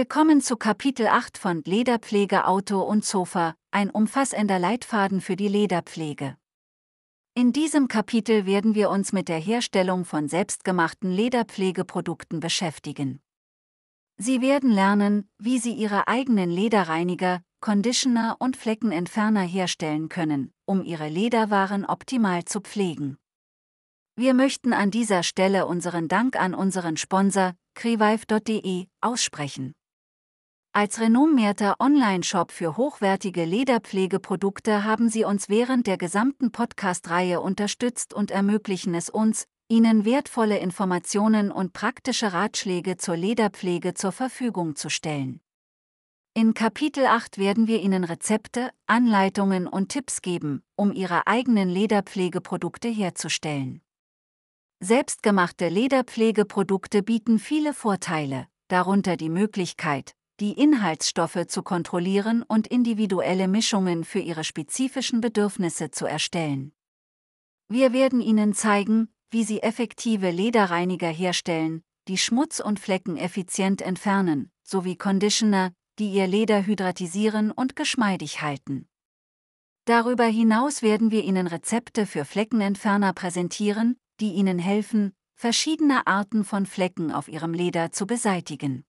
[0.00, 6.36] Willkommen zu Kapitel 8 von Lederpflege Auto und Sofa, ein umfassender Leitfaden für die Lederpflege.
[7.34, 13.18] In diesem Kapitel werden wir uns mit der Herstellung von selbstgemachten Lederpflegeprodukten beschäftigen.
[14.18, 21.08] Sie werden lernen, wie Sie Ihre eigenen Lederreiniger, Conditioner und Fleckenentferner herstellen können, um Ihre
[21.08, 23.18] Lederwaren optimal zu pflegen.
[24.14, 29.74] Wir möchten an dieser Stelle unseren Dank an unseren Sponsor, crevive.de, aussprechen.
[30.72, 38.30] Als renommierter Online-Shop für hochwertige Lederpflegeprodukte haben Sie uns während der gesamten Podcast-Reihe unterstützt und
[38.30, 45.40] ermöglichen es uns, Ihnen wertvolle Informationen und praktische Ratschläge zur Lederpflege zur Verfügung zu stellen.
[46.34, 52.88] In Kapitel 8 werden wir Ihnen Rezepte, Anleitungen und Tipps geben, um Ihre eigenen Lederpflegeprodukte
[52.88, 53.82] herzustellen.
[54.80, 64.04] Selbstgemachte Lederpflegeprodukte bieten viele Vorteile, darunter die Möglichkeit, die Inhaltsstoffe zu kontrollieren und individuelle Mischungen
[64.04, 66.72] für ihre spezifischen Bedürfnisse zu erstellen.
[67.68, 74.50] Wir werden Ihnen zeigen, wie Sie effektive Lederreiniger herstellen, die Schmutz und Flecken effizient entfernen,
[74.62, 78.88] sowie Conditioner, die Ihr Leder hydratisieren und geschmeidig halten.
[79.84, 86.66] Darüber hinaus werden wir Ihnen Rezepte für Fleckenentferner präsentieren, die Ihnen helfen, verschiedene Arten von
[86.66, 88.84] Flecken auf Ihrem Leder zu beseitigen.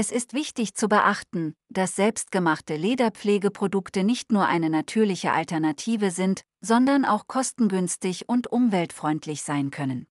[0.00, 7.04] Es ist wichtig zu beachten, dass selbstgemachte Lederpflegeprodukte nicht nur eine natürliche Alternative sind, sondern
[7.04, 10.06] auch kostengünstig und umweltfreundlich sein können.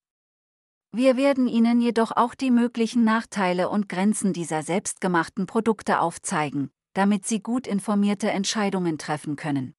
[0.92, 7.26] Wir werden Ihnen jedoch auch die möglichen Nachteile und Grenzen dieser selbstgemachten Produkte aufzeigen, damit
[7.26, 9.74] Sie gut informierte Entscheidungen treffen können.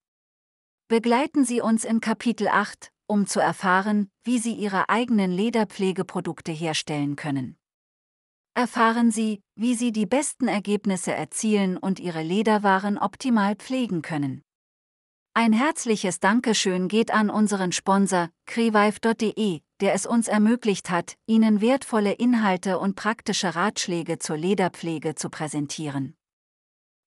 [0.88, 7.14] Begleiten Sie uns in Kapitel 8, um zu erfahren, wie Sie Ihre eigenen Lederpflegeprodukte herstellen
[7.14, 7.58] können
[8.58, 14.42] erfahren Sie, wie Sie die besten Ergebnisse erzielen und Ihre Lederwaren optimal pflegen können.
[15.32, 22.14] Ein herzliches Dankeschön geht an unseren Sponsor, crevive.de, der es uns ermöglicht hat, Ihnen wertvolle
[22.14, 26.16] Inhalte und praktische Ratschläge zur Lederpflege zu präsentieren.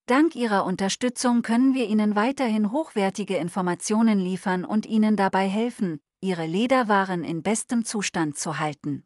[0.05, 6.45] Dank Ihrer Unterstützung können wir Ihnen weiterhin hochwertige Informationen liefern und Ihnen dabei helfen, Ihre
[6.45, 9.03] Lederwaren in bestem Zustand zu halten.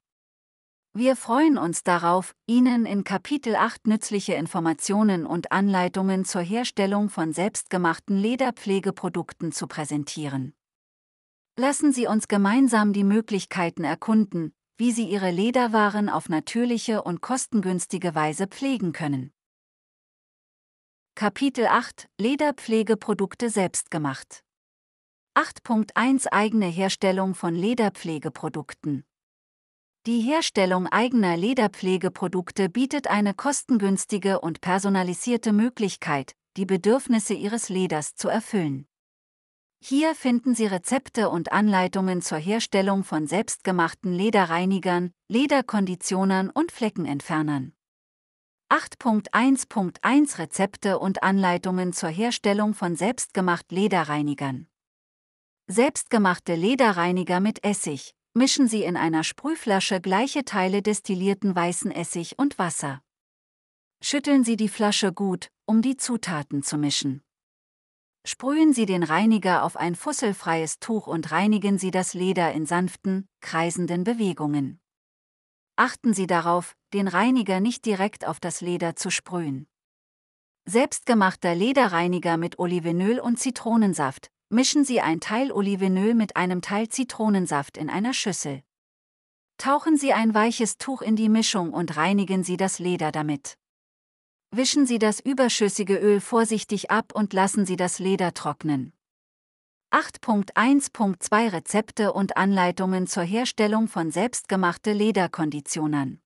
[0.97, 7.33] Wir freuen uns darauf, Ihnen in Kapitel 8 nützliche Informationen und Anleitungen zur Herstellung von
[7.33, 10.53] selbstgemachten Lederpflegeprodukten zu präsentieren.
[11.57, 18.16] Lassen Sie uns gemeinsam die Möglichkeiten erkunden, wie Sie Ihre Lederwaren auf natürliche und kostengünstige
[18.16, 19.33] Weise pflegen können.
[21.16, 24.45] Kapitel 8 Lederpflegeprodukte selbstgemacht.
[25.38, 29.03] 8.1 Eigene Herstellung von Lederpflegeprodukten.
[30.07, 38.29] Die Herstellung eigener Lederpflegeprodukte bietet eine kostengünstige und personalisierte Möglichkeit, die Bedürfnisse Ihres Leders zu
[38.29, 38.85] erfüllen.
[39.79, 47.73] Hier finden Sie Rezepte und Anleitungen zur Herstellung von selbstgemachten Lederreinigern, Lederkonditionern und Fleckenentfernern.
[48.69, 54.67] 8.1.1 Rezepte und Anleitungen zur Herstellung von selbstgemacht Lederreinigern.
[55.65, 62.59] Selbstgemachte Lederreiniger mit Essig, mischen Sie in einer Sprühflasche gleiche Teile destillierten weißen Essig und
[62.59, 63.01] Wasser.
[64.01, 67.24] Schütteln Sie die Flasche gut, um die Zutaten zu mischen.
[68.28, 73.25] Sprühen Sie den Reiniger auf ein fusselfreies Tuch und reinigen Sie das Leder in sanften,
[73.40, 74.81] kreisenden Bewegungen.
[75.78, 79.68] Achten Sie darauf, den Reiniger nicht direkt auf das Leder zu sprühen.
[80.66, 87.75] Selbstgemachter Lederreiniger mit Olivenöl und Zitronensaft, Mischen Sie ein Teil Olivenöl mit einem Teil Zitronensaft
[87.75, 88.63] in einer Schüssel.
[89.57, 93.57] Tauchen Sie ein weiches Tuch in die Mischung und reinigen Sie das Leder damit.
[94.51, 98.94] Wischen Sie das überschüssige Öl vorsichtig ab und lassen Sie das Leder trocknen.
[99.91, 106.21] 8.1.2 Rezepte und Anleitungen zur Herstellung von selbstgemachte Lederkonditionern.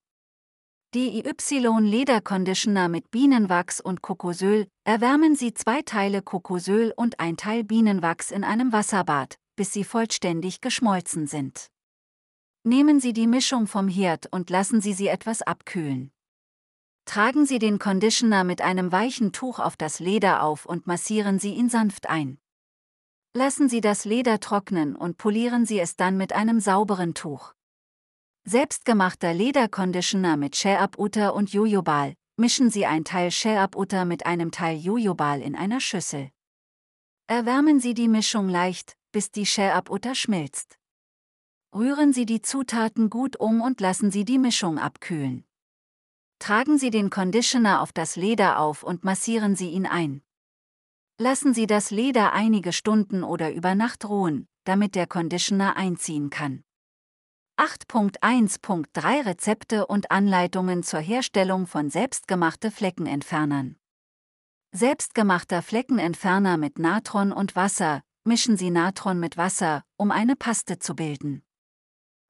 [0.96, 8.44] DIY-Lederconditioner mit Bienenwachs und Kokosöl, erwärmen Sie zwei Teile Kokosöl und ein Teil Bienenwachs in
[8.44, 11.68] einem Wasserbad, bis sie vollständig geschmolzen sind.
[12.64, 16.12] Nehmen Sie die Mischung vom Herd und lassen Sie sie etwas abkühlen.
[17.06, 21.54] Tragen Sie den Conditioner mit einem weichen Tuch auf das Leder auf und massieren Sie
[21.54, 22.40] ihn sanft ein.
[23.36, 27.54] Lassen Sie das Leder trocknen und polieren Sie es dann mit einem sauberen Tuch.
[28.50, 32.16] Selbstgemachter Lederconditioner mit Shea-Butter und Jojobal.
[32.36, 36.32] Mischen Sie ein Teil Shea-Butter mit einem Teil Jojobal in einer Schüssel.
[37.28, 40.80] Erwärmen Sie die Mischung leicht, bis die Shea-Butter schmilzt.
[41.76, 45.46] Rühren Sie die Zutaten gut um und lassen Sie die Mischung abkühlen.
[46.40, 50.24] Tragen Sie den Conditioner auf das Leder auf und massieren Sie ihn ein.
[51.20, 56.64] Lassen Sie das Leder einige Stunden oder über Nacht ruhen, damit der Conditioner einziehen kann.
[57.60, 63.76] 8.1.3 Rezepte und Anleitungen zur Herstellung von selbstgemachte Fleckenentfernern.
[64.72, 70.96] Selbstgemachter Fleckenentferner mit Natron und Wasser, mischen Sie Natron mit Wasser, um eine Paste zu
[70.96, 71.44] bilden.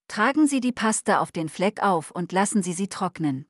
[0.07, 3.47] Tragen Sie die Paste auf den Fleck auf und lassen Sie sie trocknen.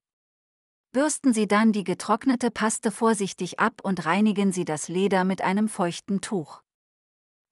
[0.92, 5.70] Bürsten Sie dann die getrocknete Paste vorsichtig ab und reinigen Sie das Leder mit einem
[5.70, 6.62] feuchten Tuch.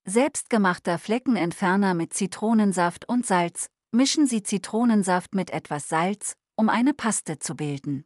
[0.04, 7.38] Selbstgemachter Fleckenentferner mit Zitronensaft und Salz, mischen Sie Zitronensaft mit etwas Salz, um eine Paste
[7.38, 8.04] zu bilden.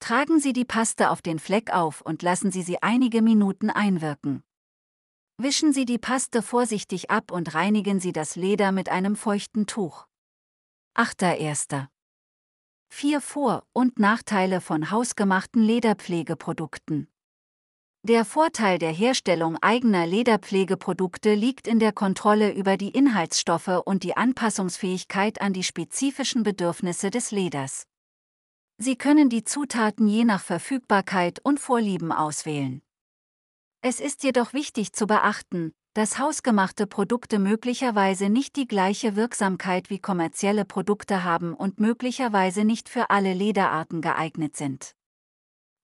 [0.00, 4.42] Tragen Sie die Paste auf den Fleck auf und lassen Sie sie einige Minuten einwirken.
[5.38, 10.06] Wischen Sie die Paste vorsichtig ab und reinigen Sie das Leder mit einem feuchten Tuch.
[10.96, 11.88] 8.1.
[12.88, 17.08] Vier Vor- und Nachteile von hausgemachten Lederpflegeprodukten.
[18.06, 24.14] Der Vorteil der Herstellung eigener Lederpflegeprodukte liegt in der Kontrolle über die Inhaltsstoffe und die
[24.14, 27.86] Anpassungsfähigkeit an die spezifischen Bedürfnisse des Leders.
[28.76, 32.82] Sie können die Zutaten je nach Verfügbarkeit und Vorlieben auswählen.
[33.80, 39.98] Es ist jedoch wichtig zu beachten, dass hausgemachte Produkte möglicherweise nicht die gleiche Wirksamkeit wie
[39.98, 44.94] kommerzielle Produkte haben und möglicherweise nicht für alle Lederarten geeignet sind.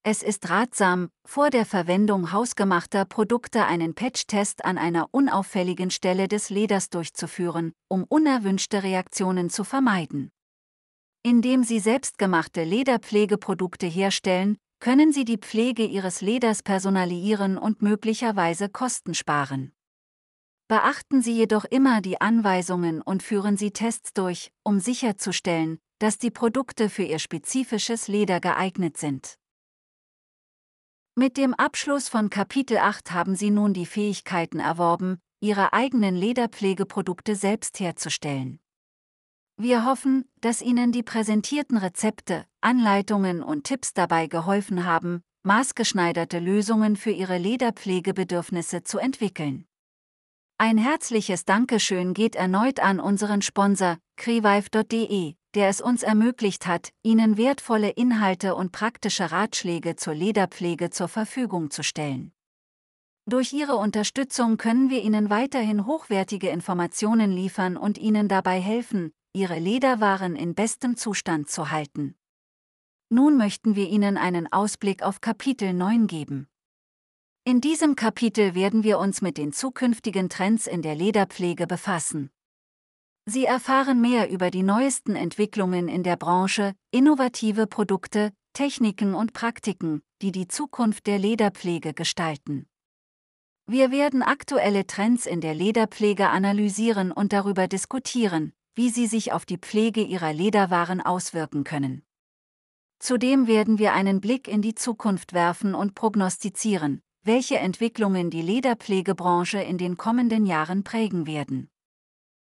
[0.03, 6.49] Es ist ratsam, vor der Verwendung hausgemachter Produkte einen Patch-Test an einer unauffälligen Stelle des
[6.49, 10.31] Leders durchzuführen, um unerwünschte Reaktionen zu vermeiden.
[11.23, 19.13] Indem Sie selbstgemachte Lederpflegeprodukte herstellen, können Sie die Pflege Ihres Leders personalisieren und möglicherweise Kosten
[19.13, 19.75] sparen.
[20.67, 26.31] Beachten Sie jedoch immer die Anweisungen und führen Sie Tests durch, um sicherzustellen, dass die
[26.31, 29.40] Produkte für Ihr spezifisches Leder geeignet sind.
[31.21, 37.37] Mit dem Abschluss von Kapitel 8 haben Sie nun die Fähigkeiten erworben, Ihre eigenen Lederpflegeprodukte
[37.37, 38.59] selbst herzustellen.
[39.59, 46.97] Wir hoffen, dass Ihnen die präsentierten Rezepte, Anleitungen und Tipps dabei geholfen haben, maßgeschneiderte Lösungen
[46.97, 49.67] für Ihre Lederpflegebedürfnisse zu entwickeln.
[50.57, 57.37] Ein herzliches Dankeschön geht erneut an unseren Sponsor, crevive.de, der es uns ermöglicht hat, Ihnen
[57.37, 62.33] wertvolle Inhalte und praktische Ratschläge zur Lederpflege zur Verfügung zu stellen.
[63.27, 69.59] Durch Ihre Unterstützung können wir Ihnen weiterhin hochwertige Informationen liefern und Ihnen dabei helfen, Ihre
[69.59, 72.17] Lederwaren in bestem Zustand zu halten.
[73.09, 76.49] Nun möchten wir Ihnen einen Ausblick auf Kapitel 9 geben.
[77.45, 82.31] In diesem Kapitel werden wir uns mit den zukünftigen Trends in der Lederpflege befassen.
[83.33, 90.03] Sie erfahren mehr über die neuesten Entwicklungen in der Branche, innovative Produkte, Techniken und Praktiken,
[90.21, 92.67] die die Zukunft der Lederpflege gestalten.
[93.69, 99.47] Wir werden aktuelle Trends in der Lederpflege analysieren und darüber diskutieren, wie sie sich auf
[99.47, 102.03] die Pflege ihrer Lederwaren auswirken können.
[102.99, 109.63] Zudem werden wir einen Blick in die Zukunft werfen und prognostizieren, welche Entwicklungen die Lederpflegebranche
[109.63, 111.71] in den kommenden Jahren prägen werden.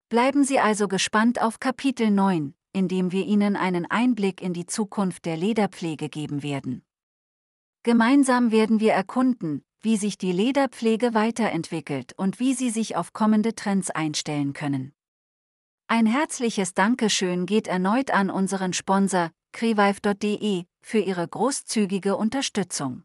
[0.09, 4.67] Bleiben Sie also gespannt auf Kapitel 9, in dem wir Ihnen einen Einblick in die
[4.67, 6.83] Zukunft der Lederpflege geben werden.
[7.81, 13.55] Gemeinsam werden wir erkunden, wie sich die Lederpflege weiterentwickelt und wie Sie sich auf kommende
[13.55, 14.93] Trends einstellen können.
[15.87, 23.03] Ein herzliches Dankeschön geht erneut an unseren Sponsor, crevive.de, für Ihre großzügige Unterstützung.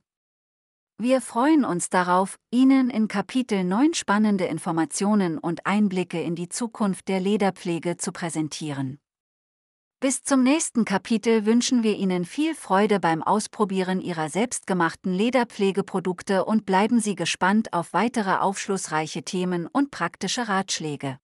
[1.02, 7.08] Wir freuen uns darauf, Ihnen in Kapitel 9 spannende Informationen und Einblicke in die Zukunft
[7.08, 8.98] der Lederpflege zu präsentieren.
[10.00, 16.66] Bis zum nächsten Kapitel wünschen wir Ihnen viel Freude beim Ausprobieren Ihrer selbstgemachten Lederpflegeprodukte und
[16.66, 21.18] bleiben Sie gespannt auf weitere aufschlussreiche Themen und praktische Ratschläge.